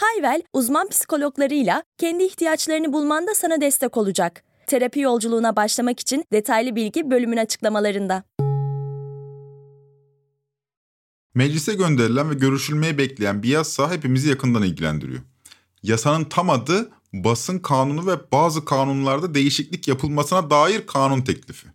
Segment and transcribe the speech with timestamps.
[0.00, 4.42] Hayvel, uzman psikologlarıyla kendi ihtiyaçlarını bulmanda sana destek olacak.
[4.66, 8.24] Terapi yolculuğuna başlamak için detaylı bilgi bölümün açıklamalarında.
[11.34, 15.20] Meclise gönderilen ve görüşülmeye bekleyen bir yasa hepimizi yakından ilgilendiriyor.
[15.82, 21.66] Yasanın tam adı basın kanunu ve bazı kanunlarda değişiklik yapılmasına dair kanun teklifi.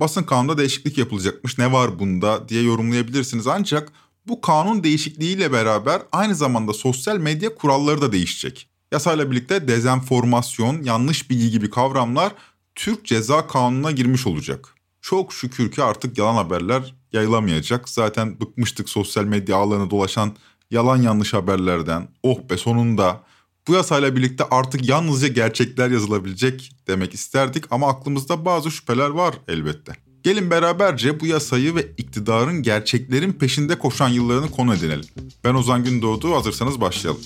[0.00, 3.92] Basın kanunda değişiklik yapılacakmış ne var bunda diye yorumlayabilirsiniz ancak
[4.26, 8.68] bu kanun değişikliğiyle beraber aynı zamanda sosyal medya kuralları da değişecek.
[8.92, 12.32] Yasayla birlikte dezenformasyon, yanlış bilgi gibi kavramlar
[12.74, 14.74] Türk Ceza Kanunu'na girmiş olacak.
[15.00, 17.88] Çok şükür ki artık yalan haberler yayılamayacak.
[17.88, 20.36] Zaten bıkmıştık sosyal medya ağlarına dolaşan
[20.70, 22.08] yalan yanlış haberlerden.
[22.22, 23.20] Oh be sonunda
[23.68, 30.03] bu yasayla birlikte artık yalnızca gerçekler yazılabilecek demek isterdik ama aklımızda bazı şüpheler var elbette.
[30.24, 35.04] Gelin beraberce bu yasayı ve iktidarın gerçeklerin peşinde koşan yıllarını konu edinelim.
[35.44, 37.22] Ben Ozan Gündoğdu, hazırsanız başlayalım.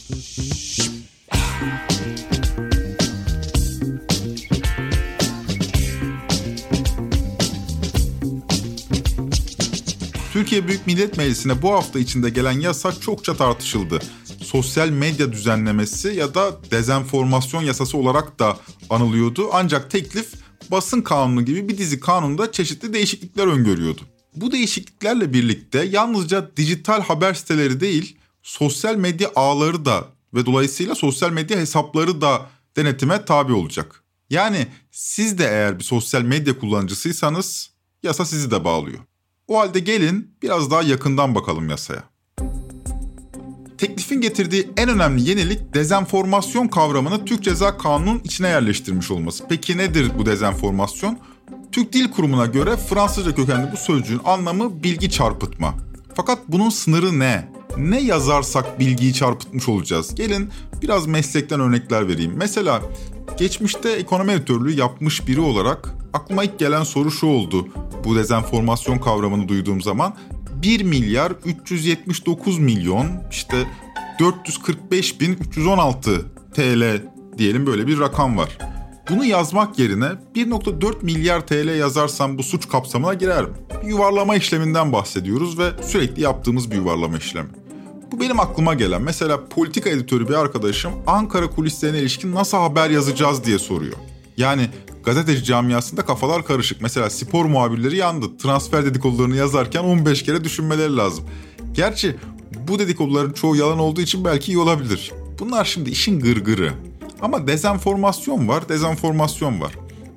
[10.32, 13.98] Türkiye Büyük Millet Meclisi'ne bu hafta içinde gelen yasa çokça tartışıldı.
[14.42, 18.58] Sosyal medya düzenlemesi ya da dezenformasyon yasası olarak da
[18.90, 19.48] anılıyordu.
[19.52, 24.00] Ancak teklif basın kanunu gibi bir dizi kanunda çeşitli değişiklikler öngörüyordu.
[24.36, 31.30] Bu değişikliklerle birlikte yalnızca dijital haber siteleri değil, sosyal medya ağları da ve dolayısıyla sosyal
[31.30, 34.02] medya hesapları da denetime tabi olacak.
[34.30, 37.70] Yani siz de eğer bir sosyal medya kullanıcısıysanız
[38.02, 38.98] yasa sizi de bağlıyor.
[39.48, 42.04] O halde gelin biraz daha yakından bakalım yasaya.
[43.78, 49.44] Teklifin getirdiği en önemli yenilik dezenformasyon kavramını Türk Ceza Kanunu'nun içine yerleştirmiş olması.
[49.48, 51.18] Peki nedir bu dezenformasyon?
[51.72, 55.74] Türk Dil Kurumu'na göre Fransızca kökenli bu sözcüğün anlamı bilgi çarpıtma.
[56.14, 57.48] Fakat bunun sınırı ne?
[57.76, 60.14] Ne yazarsak bilgiyi çarpıtmış olacağız?
[60.14, 60.50] Gelin
[60.82, 62.32] biraz meslekten örnekler vereyim.
[62.36, 62.82] Mesela
[63.38, 67.68] geçmişte ekonomi editörlüğü yapmış biri olarak aklıma ilk gelen soru şu oldu.
[68.04, 70.14] Bu dezenformasyon kavramını duyduğum zaman
[70.62, 73.66] 1 milyar 379 milyon işte
[74.18, 76.24] 445 bin 316
[76.54, 77.02] TL
[77.38, 78.58] diyelim böyle bir rakam var.
[79.10, 80.04] Bunu yazmak yerine
[80.34, 83.50] 1.4 milyar TL yazarsam bu suç kapsamına girer mi?
[83.82, 87.48] Bir yuvarlama işleminden bahsediyoruz ve sürekli yaptığımız bir yuvarlama işlemi.
[88.12, 93.44] Bu benim aklıma gelen mesela politika editörü bir arkadaşım Ankara kulislerine ilişkin nasıl haber yazacağız
[93.44, 93.96] diye soruyor.
[94.36, 94.68] Yani
[95.08, 96.82] gazeteci camiasında kafalar karışık.
[96.82, 98.36] Mesela spor muhabirleri yandı.
[98.38, 101.24] Transfer dedikodularını yazarken 15 kere düşünmeleri lazım.
[101.72, 102.16] Gerçi
[102.68, 105.12] bu dedikoduların çoğu yalan olduğu için belki iyi olabilir.
[105.38, 106.72] Bunlar şimdi işin gırgırı.
[107.20, 109.72] Ama dezenformasyon var, dezenformasyon var.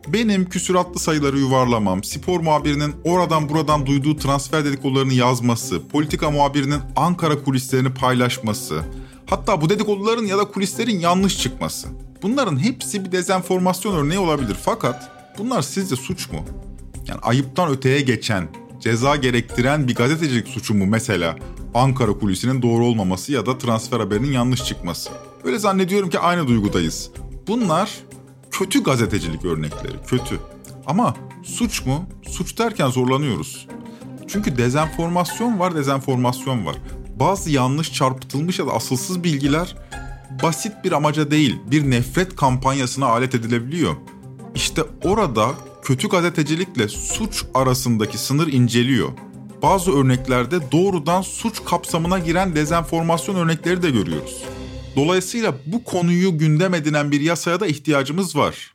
[0.08, 7.44] Benim küsuratlı sayıları yuvarlamam, spor muhabirinin oradan buradan duyduğu transfer dedikodularını yazması, politika muhabirinin Ankara
[7.44, 8.82] kulislerini paylaşması,
[9.32, 11.88] hatta bu dedikoduların ya da kulislerin yanlış çıkması.
[12.22, 16.46] Bunların hepsi bir dezenformasyon örneği olabilir fakat bunlar sizce suç mu?
[17.08, 18.48] Yani ayıptan öteye geçen,
[18.80, 21.36] ceza gerektiren bir gazetecilik suçu mu mesela?
[21.74, 25.10] Ankara kulisinin doğru olmaması ya da transfer haberinin yanlış çıkması.
[25.44, 27.10] Öyle zannediyorum ki aynı duygudayız.
[27.48, 27.92] Bunlar
[28.52, 30.40] kötü gazetecilik örnekleri, kötü.
[30.86, 32.06] Ama suç mu?
[32.28, 33.68] Suç derken zorlanıyoruz.
[34.28, 36.76] Çünkü dezenformasyon var, dezenformasyon var.
[37.22, 39.76] Bazı yanlış çarpıtılmış ya da asılsız bilgiler
[40.44, 43.96] basit bir amaca değil, bir nefret kampanyasına alet edilebiliyor.
[44.56, 45.52] İşte orada
[45.84, 49.10] kötü gazetecilikle suç arasındaki sınır inceliyor.
[49.62, 54.44] Bazı örneklerde doğrudan suç kapsamına giren dezenformasyon örnekleri de görüyoruz.
[54.96, 58.74] Dolayısıyla bu konuyu gündem edinen bir yasaya da ihtiyacımız var.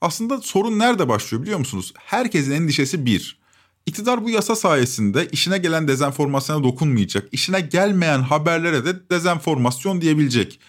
[0.00, 1.92] Aslında sorun nerede başlıyor biliyor musunuz?
[1.98, 3.45] Herkesin endişesi bir.
[3.86, 10.60] İktidar bu yasa sayesinde işine gelen dezenformasyona dokunmayacak, işine gelmeyen haberlere de dezenformasyon diyebilecek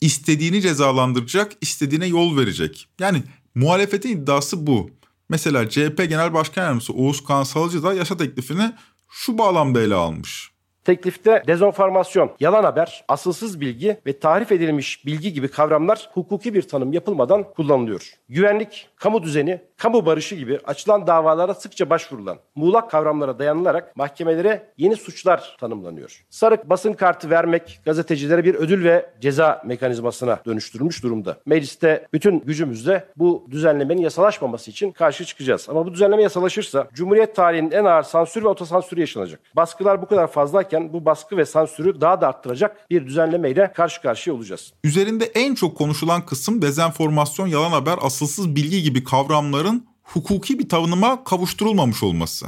[0.00, 2.88] istediğini cezalandıracak, istediğine yol verecek.
[3.00, 3.22] Yani
[3.54, 4.90] muhalefetin iddiası bu.
[5.28, 8.72] Mesela CHP Genel Başkan Yardımcısı Oğuz Kansalcı da yasa teklifini
[9.10, 10.50] şu bağlamda ele almış.
[10.88, 16.92] Teklifte dezenformasyon, yalan haber, asılsız bilgi ve tarif edilmiş bilgi gibi kavramlar hukuki bir tanım
[16.92, 18.12] yapılmadan kullanılıyor.
[18.28, 24.96] Güvenlik, kamu düzeni, kamu barışı gibi açılan davalara sıkça başvurulan muğlak kavramlara dayanılarak mahkemelere yeni
[24.96, 26.24] suçlar tanımlanıyor.
[26.30, 31.36] Sarık basın kartı vermek gazetecilere bir ödül ve ceza mekanizmasına dönüştürülmüş durumda.
[31.46, 35.66] Mecliste bütün gücümüzle bu düzenlemenin yasalaşmaması için karşı çıkacağız.
[35.70, 39.40] Ama bu düzenleme yasalaşırsa Cumhuriyet tarihinin en ağır sansür ve otosansürü yaşanacak.
[39.56, 44.36] Baskılar bu kadar fazlayken bu baskı ve sansürü daha da arttıracak bir düzenlemeyle karşı karşıya
[44.36, 44.72] olacağız.
[44.84, 51.24] Üzerinde en çok konuşulan kısım dezenformasyon, yalan haber, asılsız bilgi gibi kavramların hukuki bir tanıma
[51.24, 52.46] kavuşturulmamış olması.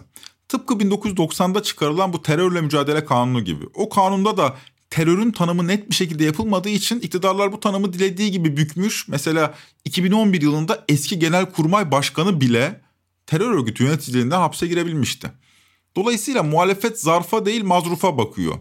[0.48, 3.64] Tıpkı 1990'da çıkarılan bu terörle mücadele kanunu gibi.
[3.74, 4.54] O kanunda da
[4.90, 9.08] terörün tanımı net bir şekilde yapılmadığı için iktidarlar bu tanımı dilediği gibi bükmüş.
[9.08, 9.54] Mesela
[9.84, 12.80] 2011 yılında eski Genelkurmay Başkanı bile
[13.26, 15.30] terör örgütü yöneticiliğinden hapse girebilmişti.
[15.96, 18.54] Dolayısıyla muhalefet zarfa değil mazrufa bakıyor.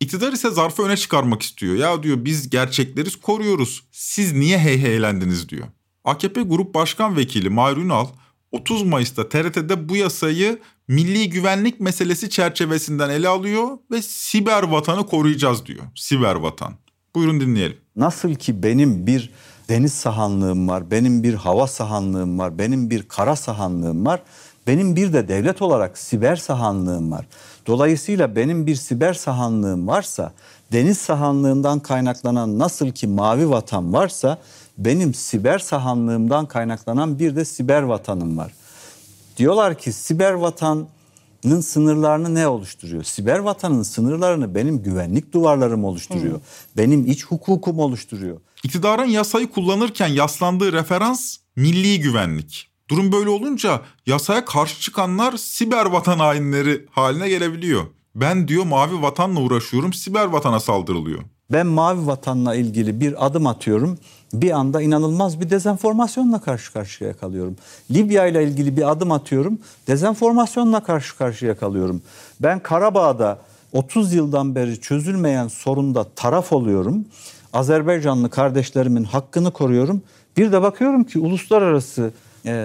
[0.00, 1.74] İktidar ise zarfı öne çıkarmak istiyor.
[1.74, 3.84] Ya diyor biz gerçekleri koruyoruz.
[3.92, 5.66] Siz niye hey heylendiniz diyor.
[6.04, 8.06] AKP Grup Başkan Vekili Mahir Ünal
[8.52, 10.58] 30 Mayıs'ta TRT'de bu yasayı
[10.88, 15.84] milli güvenlik meselesi çerçevesinden ele alıyor ve siber vatanı koruyacağız diyor.
[15.94, 16.74] Siber vatan.
[17.14, 17.76] Buyurun dinleyelim.
[17.96, 19.30] Nasıl ki benim bir
[19.68, 24.22] deniz sahanlığım var, benim bir hava sahanlığım var, benim bir kara sahanlığım var.
[24.66, 27.26] Benim bir de devlet olarak siber sahanlığım var.
[27.66, 30.32] Dolayısıyla benim bir siber sahanlığım varsa,
[30.72, 34.38] deniz sahanlığından kaynaklanan nasıl ki mavi vatan varsa,
[34.78, 38.52] benim siber sahanlığımdan kaynaklanan bir de siber vatanım var.
[39.36, 43.02] Diyorlar ki siber vatanın sınırlarını ne oluşturuyor?
[43.02, 46.34] Siber vatanın sınırlarını benim güvenlik duvarlarım oluşturuyor.
[46.34, 46.40] Hı.
[46.76, 48.40] Benim iç hukukum oluşturuyor.
[48.64, 52.73] İktidarın yasayı kullanırken yaslandığı referans milli güvenlik.
[52.90, 57.84] Durum böyle olunca yasaya karşı çıkanlar siber vatan hainleri haline gelebiliyor.
[58.14, 61.18] Ben diyor mavi vatanla uğraşıyorum, siber vatana saldırılıyor.
[61.52, 63.98] Ben mavi vatanla ilgili bir adım atıyorum.
[64.32, 67.56] Bir anda inanılmaz bir dezenformasyonla karşı karşıya kalıyorum.
[67.90, 69.58] Libya ile ilgili bir adım atıyorum.
[69.86, 72.02] Dezenformasyonla karşı karşıya kalıyorum.
[72.40, 73.38] Ben Karabağ'da
[73.72, 77.04] 30 yıldan beri çözülmeyen sorunda taraf oluyorum.
[77.52, 80.02] Azerbaycanlı kardeşlerimin hakkını koruyorum.
[80.36, 82.12] Bir de bakıyorum ki uluslararası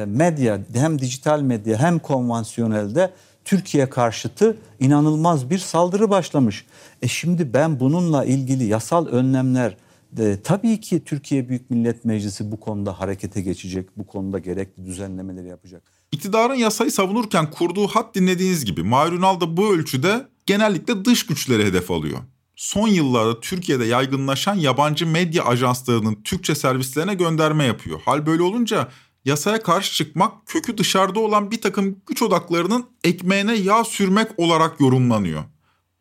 [0.08, 3.14] medya hem dijital medya hem konvansiyonelde
[3.46, 6.66] Türkiye karşıtı inanılmaz bir saldırı başlamış.
[7.02, 9.78] E şimdi ben bununla ilgili yasal önlemler
[10.12, 15.48] de, tabii ki Türkiye Büyük Millet Meclisi bu konuda harekete geçecek, bu konuda gerekli düzenlemeleri
[15.48, 15.84] yapacak.
[16.12, 21.92] İktidarın yasayı savunurken kurduğu hat dinlediğiniz gibi Mahir da bu ölçüde genellikle dış güçleri hedef
[21.92, 22.20] alıyor.
[22.56, 28.00] Son yıllarda Türkiye'de yaygınlaşan yabancı medya ajanslarının Türkçe servislerine gönderme yapıyor.
[28.06, 28.88] Hal böyle olunca
[29.26, 35.44] yasaya karşı çıkmak kökü dışarıda olan bir takım güç odaklarının ekmeğine yağ sürmek olarak yorumlanıyor.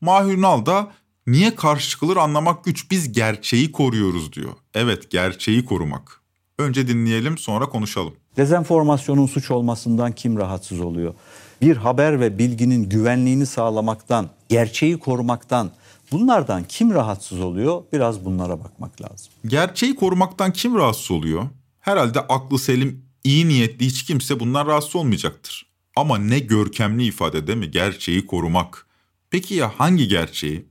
[0.01, 0.93] Mahir Nal da
[1.27, 4.53] niye karşı çıkılır anlamak güç biz gerçeği koruyoruz diyor.
[4.75, 6.21] Evet gerçeği korumak.
[6.59, 8.15] Önce dinleyelim sonra konuşalım.
[8.37, 11.15] Dezenformasyonun suç olmasından kim rahatsız oluyor?
[11.63, 15.71] Bir haber ve bilginin güvenliğini sağlamaktan, gerçeği korumaktan,
[16.13, 17.83] bunlardan kim rahatsız oluyor?
[17.93, 19.33] Biraz bunlara bakmak lazım.
[19.47, 21.43] Gerçeği korumaktan kim rahatsız oluyor?
[21.81, 25.67] Herhalde aklı selim iyi niyetli hiç kimse bundan rahatsız olmayacaktır.
[25.97, 27.71] Ama ne görkemli ifade değil mi?
[27.71, 28.87] Gerçeği korumak.
[29.31, 30.67] Peki ya hangi gerçeği?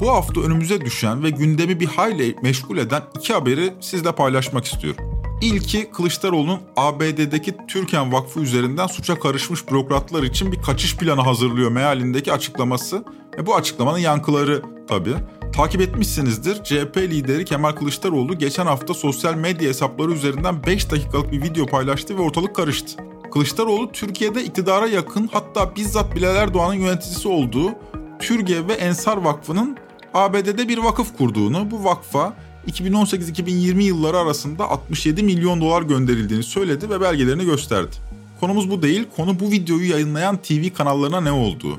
[0.00, 5.04] Bu hafta önümüze düşen ve gündemi bir hayli meşgul eden iki haberi sizle paylaşmak istiyorum.
[5.42, 12.32] İlki Kılıçdaroğlu'nun ABD'deki Türken Vakfı üzerinden suça karışmış bürokratlar için bir kaçış planı hazırlıyor mealindeki
[12.32, 13.04] açıklaması.
[13.38, 15.14] E bu açıklamanın yankıları tabii.
[15.58, 16.64] Takip etmişsinizdir.
[16.64, 22.18] CHP lideri Kemal Kılıçdaroğlu geçen hafta sosyal medya hesapları üzerinden 5 dakikalık bir video paylaştı
[22.18, 23.02] ve ortalık karıştı.
[23.32, 27.72] Kılıçdaroğlu Türkiye'de iktidara yakın hatta bizzat Bilal Erdoğan'ın yöneticisi olduğu
[28.18, 29.76] Türgev ve Ensar Vakfı'nın
[30.14, 32.36] ABD'de bir vakıf kurduğunu, bu vakfa
[32.66, 37.96] 2018-2020 yılları arasında 67 milyon dolar gönderildiğini söyledi ve belgelerini gösterdi.
[38.40, 41.78] Konumuz bu değil, konu bu videoyu yayınlayan TV kanallarına ne olduğu.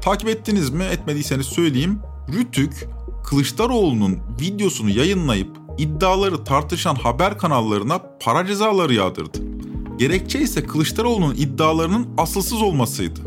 [0.00, 0.84] Takip ettiniz mi?
[0.84, 1.98] Etmediyseniz söyleyeyim.
[2.32, 2.88] Rütük
[3.24, 9.38] Kılıçdaroğlu'nun videosunu yayınlayıp iddiaları tartışan haber kanallarına para cezaları yağdırdı.
[9.98, 13.20] Gerekçe ise Kılıçdaroğlu'nun iddialarının asılsız olmasıydı.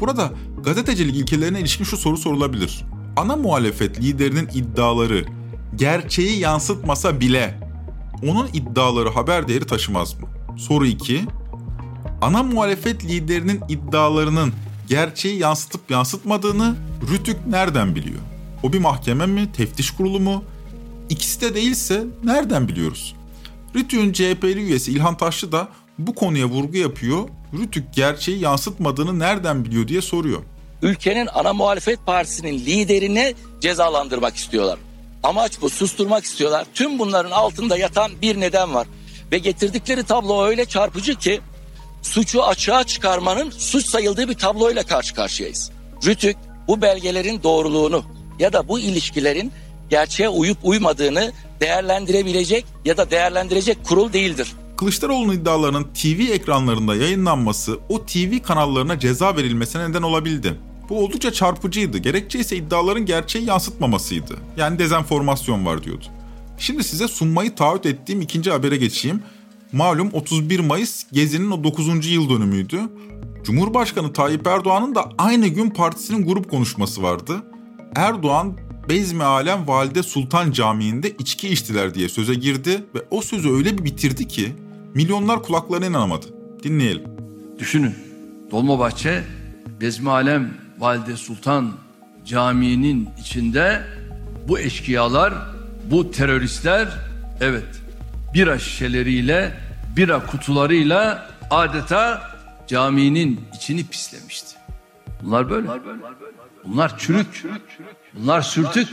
[0.00, 0.32] Burada
[0.64, 2.84] gazetecilik ilkelerine ilişkin şu soru sorulabilir.
[3.16, 5.24] Ana muhalefet liderinin iddiaları
[5.76, 7.60] gerçeği yansıtmasa bile
[8.28, 10.28] onun iddiaları haber değeri taşımaz mı?
[10.56, 11.24] Soru 2.
[12.22, 14.52] Ana muhalefet liderinin iddialarının
[14.88, 16.76] gerçeği yansıtıp yansıtmadığını
[17.10, 18.31] Rütük nereden biliyor?
[18.62, 20.44] O bir mahkeme mi, teftiş kurulu mu?
[21.08, 23.14] İkisi de değilse nereden biliyoruz?
[23.74, 27.28] Rütük'ün CHP'li üyesi İlhan Taşlı da bu konuya vurgu yapıyor.
[27.58, 30.42] Rütük gerçeği yansıtmadığını nereden biliyor diye soruyor.
[30.82, 34.78] Ülkenin ana muhalefet partisinin liderini cezalandırmak istiyorlar.
[35.22, 36.66] Amaç bu susturmak istiyorlar.
[36.74, 38.86] Tüm bunların altında yatan bir neden var.
[39.32, 41.40] ve getirdikleri tablo öyle çarpıcı ki
[42.02, 45.70] suçu açığa çıkarmanın suç sayıldığı bir tabloyla karşı karşıyayız.
[46.06, 46.36] Rütük
[46.68, 48.04] bu belgelerin doğruluğunu
[48.42, 49.52] ya da bu ilişkilerin
[49.90, 54.52] gerçeğe uyup uymadığını değerlendirebilecek ya da değerlendirecek kurul değildir.
[54.76, 60.54] Kılıçdaroğlu'nun iddialarının TV ekranlarında yayınlanması o TV kanallarına ceza verilmesine neden olabildi.
[60.88, 61.98] Bu oldukça çarpıcıydı.
[61.98, 64.36] Gerekçe ise iddiaların gerçeği yansıtmamasıydı.
[64.56, 66.04] Yani dezenformasyon var diyordu.
[66.58, 69.22] Şimdi size sunmayı taahhüt ettiğim ikinci habere geçeyim.
[69.72, 72.06] Malum 31 Mayıs Gezi'nin o 9.
[72.06, 72.80] yıl dönümüydü.
[73.44, 77.42] Cumhurbaşkanı Tayyip Erdoğan'ın da aynı gün partisinin grup konuşması vardı.
[77.94, 78.58] Erdoğan
[78.88, 83.84] Bezmi Alem Valide Sultan Camii'nde içki içtiler diye söze girdi ve o sözü öyle bir
[83.84, 84.52] bitirdi ki
[84.94, 86.26] milyonlar kulaklarına inanamadı.
[86.62, 87.02] Dinleyelim.
[87.58, 87.94] Düşünün
[88.50, 89.24] Dolmabahçe
[89.80, 91.72] Bezmi Alem Valide Sultan
[92.24, 93.82] Camii'nin içinde
[94.48, 95.34] bu eşkıyalar,
[95.90, 96.88] bu teröristler
[97.40, 97.82] evet
[98.34, 99.56] bira şişeleriyle,
[99.96, 102.22] bira kutularıyla adeta
[102.66, 104.56] caminin içini pislemişti.
[105.22, 105.68] Bunlar böyle.
[105.68, 105.80] Bunlar
[106.98, 107.44] çürük.
[108.14, 108.88] Bunlar sürtük.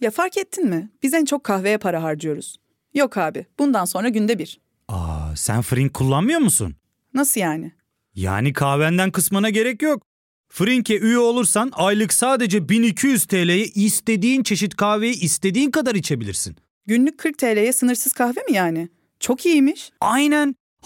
[0.00, 0.90] Ya fark ettin mi?
[1.02, 2.56] Biz en çok kahveye para harcıyoruz.
[2.94, 4.60] Yok abi, bundan sonra günde bir.
[4.88, 6.74] Aa, sen Frink kullanmıyor musun?
[7.14, 7.72] Nasıl yani?
[8.14, 10.02] Yani kahvenden kısmına gerek yok.
[10.48, 16.56] Frink'e üye olursan aylık sadece 1200 TL'ye istediğin çeşit kahveyi istediğin kadar içebilirsin.
[16.86, 18.88] Günlük 40 TL'ye sınırsız kahve mi yani?
[19.20, 19.90] Çok iyiymiş.
[20.00, 20.54] Aynen.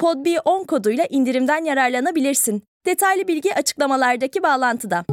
[0.00, 2.62] podb10 koduyla indirimden yararlanabilirsin.
[2.86, 5.04] Detaylı bilgi açıklamalardaki bağlantıda.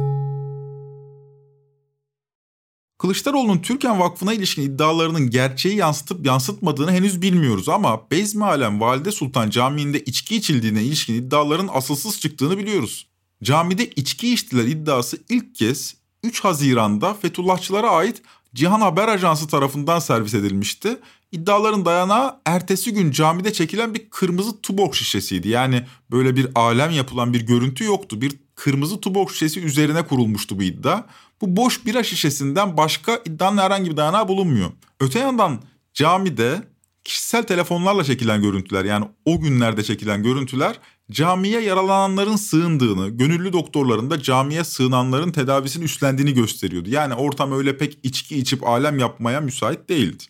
[2.98, 9.50] Kılıçdaroğlu'nun Türkan Vakfı'na ilişkin iddialarının gerçeği yansıtıp yansıtmadığını henüz bilmiyoruz ama Bezmi Alem Valide Sultan
[9.50, 13.08] Camii'nde içki içildiğine ilişkin iddiaların asılsız çıktığını biliyoruz.
[13.42, 18.22] Camide içki içtiler iddiası ilk kez 3 Haziran'da Fethullahçılara ait
[18.58, 20.96] Cihan Haber Ajansı tarafından servis edilmişti.
[21.32, 25.48] İddiaların dayanağı ertesi gün camide çekilen bir kırmızı tubok şişesiydi.
[25.48, 28.20] Yani böyle bir alem yapılan bir görüntü yoktu.
[28.20, 31.02] Bir kırmızı tubok şişesi üzerine kurulmuştu bu iddia.
[31.40, 34.70] Bu boş bira şişesinden başka iddianın herhangi bir dayanağı bulunmuyor.
[35.00, 35.62] Öte yandan
[35.94, 36.62] camide
[37.04, 40.78] kişisel telefonlarla çekilen görüntüler yani o günlerde çekilen görüntüler
[41.10, 46.90] camiye yaralananların sığındığını, gönüllü doktorların da camiye sığınanların tedavisini üstlendiğini gösteriyordu.
[46.90, 50.24] Yani ortam öyle pek içki içip alem yapmaya müsait değildi.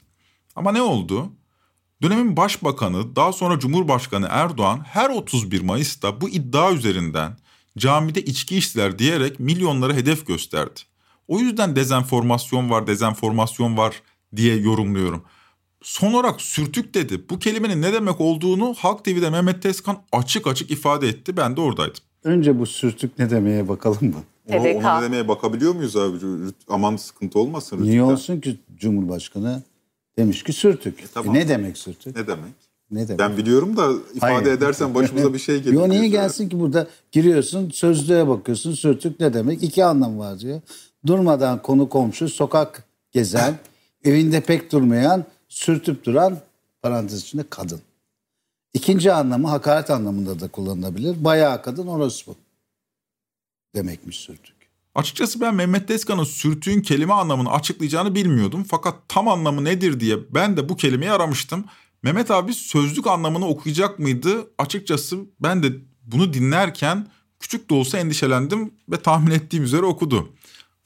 [0.57, 1.33] Ama ne oldu?
[2.03, 7.37] Dönemin başbakanı daha sonra Cumhurbaşkanı Erdoğan her 31 Mayıs'ta bu iddia üzerinden
[7.79, 10.81] camide içki içtiler diyerek milyonlara hedef gösterdi.
[11.29, 14.03] O yüzden dezenformasyon var, dezenformasyon var
[14.37, 15.25] diye yorumluyorum.
[15.83, 17.23] Son olarak sürtük dedi.
[17.31, 21.37] Bu kelimenin ne demek olduğunu Halk TV'de Mehmet Tezkan açık açık ifade etti.
[21.37, 22.03] Ben de oradaydım.
[22.25, 24.23] Önce bu sürtük ne demeye bakalım mı?
[24.49, 26.17] Ona, ona ne demeye bakabiliyor muyuz abi?
[26.69, 27.77] Aman sıkıntı olmasın.
[27.77, 28.13] Niye Rütük'ten.
[28.13, 29.63] olsun ki Cumhurbaşkanı
[30.19, 31.01] demiş ki sürtük.
[31.01, 31.35] E tamam.
[31.35, 32.17] ne demek sürtük?
[32.17, 32.53] Ne demek?
[32.91, 33.19] Ne demek?
[33.19, 34.47] Ben biliyorum da ifade Hayır.
[34.47, 35.75] edersen başımıza bir şey gelir.
[35.75, 39.63] Yo niye gelsin ki burada giriyorsun sözlüğe bakıyorsun sürtük ne demek?
[39.63, 40.61] İki anlam var diyor.
[41.07, 43.59] Durmadan konu komşu sokak gezen
[44.05, 46.41] evinde pek durmayan sürtüp duran
[46.83, 47.81] parantez içinde kadın.
[48.73, 51.25] İkinci anlamı hakaret anlamında da kullanılabilir.
[51.25, 52.37] Bayağı kadın orospu
[53.75, 54.57] demekmiş sürtük.
[54.95, 58.65] Açıkçası ben Mehmet Tezkan'ın sürtüğün kelime anlamını açıklayacağını bilmiyordum.
[58.71, 61.65] Fakat tam anlamı nedir diye ben de bu kelimeyi aramıştım.
[62.03, 64.51] Mehmet abi sözlük anlamını okuyacak mıydı?
[64.59, 67.09] Açıkçası ben de bunu dinlerken
[67.41, 70.29] küçük de olsa endişelendim ve tahmin ettiğim üzere okudu.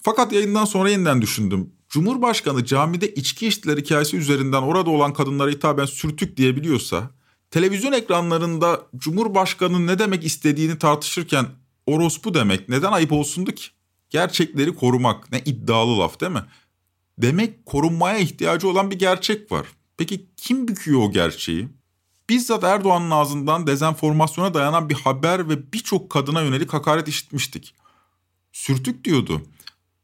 [0.02, 1.70] Fakat yayından sonra yeniden düşündüm.
[1.92, 7.10] Cumhurbaşkanı camide içki içtiler hikayesi üzerinden orada olan kadınlara hitaben sürtük diyebiliyorsa,
[7.50, 11.46] televizyon ekranlarında Cumhurbaşkanı ne demek istediğini tartışırken
[11.86, 13.66] orospu demek neden ayıp olsundu ki?
[14.10, 16.44] Gerçekleri korumak ne iddialı laf değil mi?
[17.18, 19.66] Demek korunmaya ihtiyacı olan bir gerçek var.
[19.96, 21.68] Peki kim büküyor o gerçeği?
[22.28, 27.74] Bizzat Erdoğan'ın ağzından dezenformasyona dayanan bir haber ve birçok kadına yönelik hakaret işitmiştik.
[28.52, 29.42] Sürtük diyordu.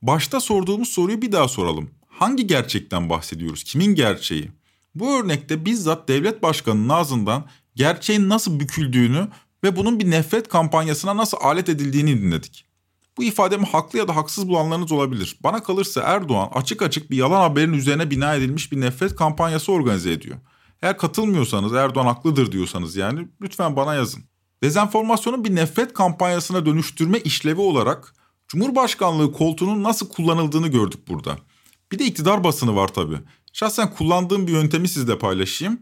[0.03, 1.91] Başta sorduğumuz soruyu bir daha soralım.
[2.09, 3.65] Hangi gerçekten bahsediyoruz?
[3.65, 4.51] Kimin gerçeği?
[4.95, 9.29] Bu örnekte bizzat devlet başkanının ağzından gerçeğin nasıl büküldüğünü
[9.65, 12.65] ve bunun bir nefret kampanyasına nasıl alet edildiğini dinledik.
[13.17, 15.37] Bu ifademi haklı ya da haksız bulanlarınız olabilir.
[15.43, 20.13] Bana kalırsa Erdoğan açık açık bir yalan haberin üzerine bina edilmiş bir nefret kampanyası organize
[20.13, 20.37] ediyor.
[20.83, 24.25] Eğer katılmıyorsanız Erdoğan haklıdır diyorsanız yani lütfen bana yazın.
[24.63, 28.15] Dezenformasyonu bir nefret kampanyasına dönüştürme işlevi olarak
[28.49, 31.39] Cumhurbaşkanlığı koltuğunun nasıl kullanıldığını gördük burada.
[31.93, 33.19] Bir de iktidar basını var tabii.
[33.53, 35.81] Şahsen kullandığım bir yöntemi sizle paylaşayım.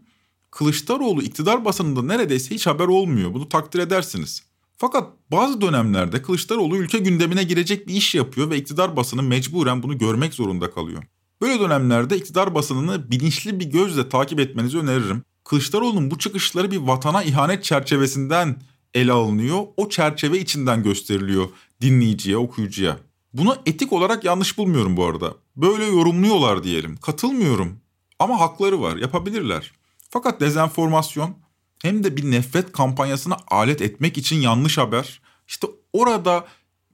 [0.51, 3.33] Kılıçdaroğlu iktidar basınında neredeyse hiç haber olmuyor.
[3.33, 4.43] Bunu takdir edersiniz.
[4.77, 9.97] Fakat bazı dönemlerde Kılıçdaroğlu ülke gündemine girecek bir iş yapıyor ve iktidar basını mecburen bunu
[9.97, 11.03] görmek zorunda kalıyor.
[11.41, 15.23] Böyle dönemlerde iktidar basınını bilinçli bir gözle takip etmenizi öneririm.
[15.43, 18.61] Kılıçdaroğlu'nun bu çıkışları bir vatana ihanet çerçevesinden
[18.93, 19.63] ele alınıyor.
[19.77, 21.49] O çerçeve içinden gösteriliyor
[21.81, 22.97] dinleyiciye, okuyucuya.
[23.33, 25.35] Bunu etik olarak yanlış bulmuyorum bu arada.
[25.55, 26.97] Böyle yorumluyorlar diyelim.
[26.97, 27.79] Katılmıyorum.
[28.19, 29.71] Ama hakları var, yapabilirler.
[30.09, 31.35] Fakat dezenformasyon
[31.81, 35.21] hem de bir nefret kampanyasına alet etmek için yanlış haber.
[35.47, 36.45] İşte orada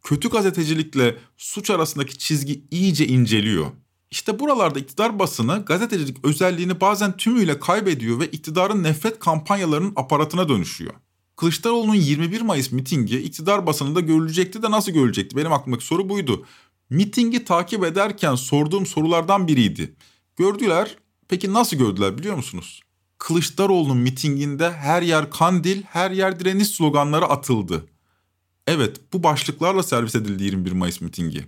[0.04, 3.68] kötü gazetecilikle suç arasındaki çizgi iyice inceliyor.
[4.12, 10.94] İşte buralarda iktidar basını gazetecilik özelliğini bazen tümüyle kaybediyor ve iktidarın nefret kampanyalarının aparatına dönüşüyor.
[11.44, 15.38] Kılıçdaroğlu'nun 21 Mayıs mitingi iktidar basınında görülecekti de nasıl görülecekti?
[15.38, 16.46] Benim aklımdaki soru buydu.
[16.90, 19.96] Mitingi takip ederken sorduğum sorulardan biriydi.
[20.38, 20.98] Gördüler.
[21.28, 22.82] Peki nasıl gördüler biliyor musunuz?
[23.18, 27.86] Kılıçdaroğlu'nun mitinginde her yer kandil, her yer direniş sloganları atıldı.
[28.68, 31.46] Evet, bu başlıklarla servis edildi 21 Mayıs mitingi.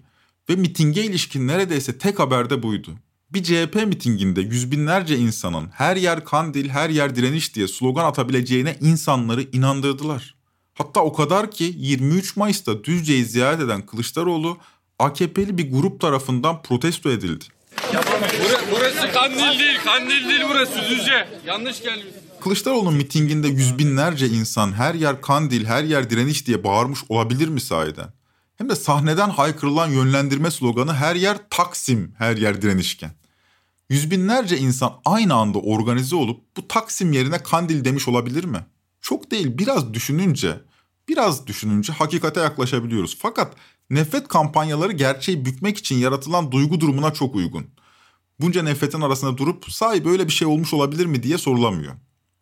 [0.50, 2.96] Ve mitinge ilişkin neredeyse tek haberde buydu.
[3.34, 8.78] Bir CHP mitinginde yüz binlerce insanın her yer kandil, her yer direniş diye slogan atabileceğine
[8.82, 10.36] insanları inandırdılar.
[10.74, 14.58] Hatta o kadar ki 23 Mayıs'ta Düzce'yi ziyaret eden Kılıçdaroğlu
[15.00, 17.46] AKP'li bir grup tarafından protesto edildi.
[18.72, 21.28] Burası Kandil değil, Kandil değil burası Düzce.
[21.46, 22.06] Yanlış gelmiş.
[22.42, 27.62] Kılıçdaroğlu'nun mitinginde yüz binlerce insan her yer kandil, her yer direniş diye bağırmış olabilir mi
[27.62, 28.08] sahiden?
[28.58, 33.12] Hem de sahneden haykırılan yönlendirme sloganı her yer Taksim, her yer direnişken.
[33.90, 38.66] Yüz binlerce insan aynı anda organize olup bu Taksim yerine Kandil demiş olabilir mi?
[39.02, 40.62] Çok değil biraz düşününce,
[41.08, 43.18] biraz düşününce hakikate yaklaşabiliyoruz.
[43.22, 43.56] Fakat
[43.90, 47.68] nefret kampanyaları gerçeği bükmek için yaratılan duygu durumuna çok uygun.
[48.40, 51.96] Bunca nefretin arasında durup sahi böyle bir şey olmuş olabilir mi diye sorulamıyor.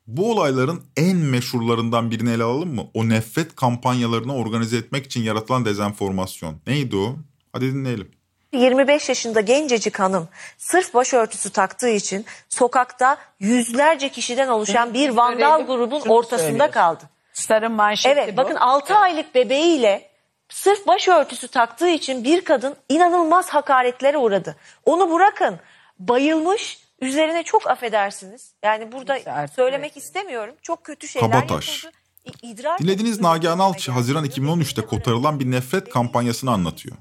[0.07, 2.83] Bu olayların en meşhurlarından birini ele alalım mı?
[2.93, 6.55] O nefret kampanyalarını organize etmek için yaratılan dezenformasyon.
[6.67, 7.15] Neydi o?
[7.53, 8.11] Hadi dinleyelim.
[8.53, 16.01] 25 yaşında gencecik hanım sırf başörtüsü taktığı için sokakta yüzlerce kişiden oluşan bir vandal grubun
[16.01, 17.03] ortasında kaldı.
[17.33, 18.37] Sarı manşetli Evet bu.
[18.37, 20.09] bakın 6 aylık bebeğiyle
[20.49, 24.55] sırf başörtüsü taktığı için bir kadın inanılmaz hakaretlere uğradı.
[24.85, 25.59] Onu bırakın
[25.99, 28.53] bayılmış üzerine çok affedersiniz.
[28.63, 30.03] Yani burada Artık söylemek evet.
[30.03, 30.55] istemiyorum.
[30.61, 31.83] Çok kötü şeyler Kabataş.
[31.83, 31.97] yapıldı.
[32.43, 33.91] İdrar Dinlediğiniz topluluğu Nagihan Alçı.
[33.91, 36.95] Haziran 2013'te kotarılan bir nefret kampanyasını anlatıyor.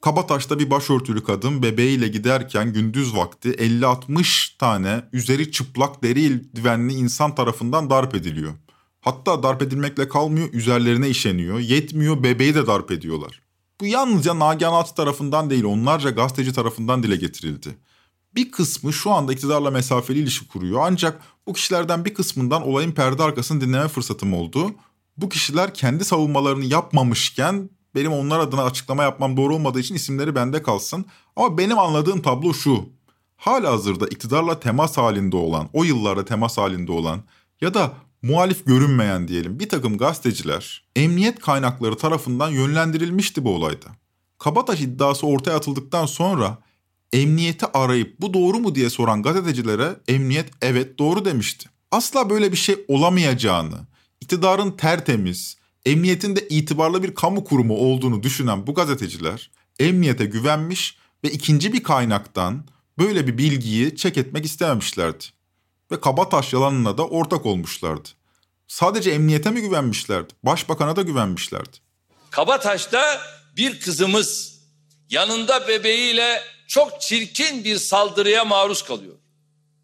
[0.00, 7.34] Kabataş'ta bir başörtülü kadın bebeğiyle giderken gündüz vakti 50-60 tane üzeri çıplak deri eldivenli insan
[7.34, 8.52] tarafından darp ediliyor.
[9.00, 11.58] Hatta darp edilmekle kalmıyor üzerlerine işeniyor.
[11.58, 13.42] Yetmiyor bebeği de darp ediyorlar.
[13.80, 17.68] Bu yalnızca Nagihan Alçı tarafından değil onlarca gazeteci tarafından dile getirildi.
[18.34, 23.22] Bir kısmı şu anda iktidarla mesafeli ilişki kuruyor ancak bu kişilerden bir kısmından olayın perde
[23.22, 24.70] arkasını dinleme fırsatım oldu.
[25.16, 30.62] Bu kişiler kendi savunmalarını yapmamışken benim onlar adına açıklama yapmam doğru olmadığı için isimleri bende
[30.62, 31.04] kalsın.
[31.36, 32.88] Ama benim anladığım tablo şu.
[33.36, 37.22] Hala hazırda iktidarla temas halinde olan, o yıllarda temas halinde olan
[37.60, 37.92] ya da
[38.22, 43.86] muhalif görünmeyen diyelim bir takım gazeteciler emniyet kaynakları tarafından yönlendirilmişti bu olayda.
[44.38, 46.58] Kabataş iddiası ortaya atıldıktan sonra
[47.12, 51.68] emniyeti arayıp bu doğru mu diye soran gazetecilere emniyet evet doğru demişti.
[51.90, 53.86] Asla böyle bir şey olamayacağını,
[54.20, 61.30] iktidarın tertemiz, emniyetin de itibarlı bir kamu kurumu olduğunu düşünen bu gazeteciler emniyete güvenmiş ve
[61.30, 62.66] ikinci bir kaynaktan
[62.98, 65.24] böyle bir bilgiyi çek etmek istememişlerdi.
[65.92, 68.08] Ve Kabataş yalanına da ortak olmuşlardı.
[68.68, 70.32] Sadece emniyete mi güvenmişlerdi?
[70.42, 71.76] Başbakana da güvenmişlerdi.
[72.30, 73.20] Kabataş'ta
[73.56, 74.60] bir kızımız
[75.10, 79.14] yanında bebeğiyle çok çirkin bir saldırıya maruz kalıyor.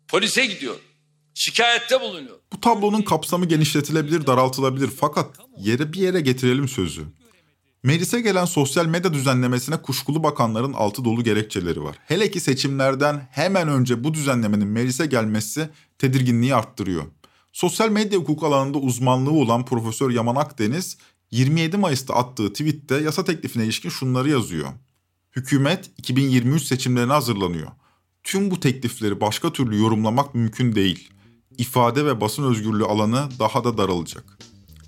[0.08, 0.74] Polise gidiyor.
[1.34, 2.36] Şikayette bulunuyor.
[2.52, 7.04] Bu tablonun kapsamı genişletilebilir, daraltılabilir fakat yere bir yere getirelim sözü.
[7.82, 11.96] Meclise gelen sosyal medya düzenlemesine kuşkulu bakanların altı dolu gerekçeleri var.
[12.06, 17.04] Hele ki seçimlerden hemen önce bu düzenlemenin meclise gelmesi tedirginliği arttırıyor.
[17.52, 20.98] Sosyal medya hukuk alanında uzmanlığı olan Profesör Yaman Akdeniz
[21.30, 24.68] 27 Mayıs'ta attığı tweette yasa teklifine ilişkin şunları yazıyor.
[25.38, 27.68] Hükümet 2023 seçimlerine hazırlanıyor.
[28.24, 31.10] Tüm bu teklifleri başka türlü yorumlamak mümkün değil.
[31.58, 34.38] İfade ve basın özgürlüğü alanı daha da daralacak.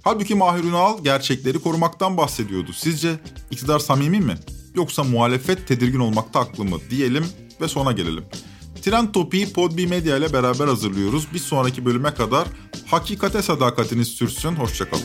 [0.03, 2.73] Halbuki Mahir Ünal gerçekleri korumaktan bahsediyordu.
[2.73, 4.35] Sizce iktidar samimi mi?
[4.75, 6.77] Yoksa muhalefet tedirgin olmakta haklı mı?
[6.91, 7.27] Diyelim
[7.61, 8.25] ve sona gelelim.
[8.83, 11.27] Trend Topi'yi Podbi Medya ile beraber hazırlıyoruz.
[11.35, 12.49] Bir sonraki bölüme kadar
[12.87, 14.53] hakikate sadakatiniz sürsün.
[14.53, 15.05] Hoşçakalın.